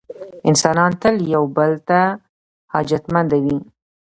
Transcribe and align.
انسانان 0.49 0.91
تل 1.01 1.15
یو 1.33 1.43
بل 1.55 1.71
ته 1.87 2.01
حاجتمنده 2.73 3.37
وي. 3.45 3.57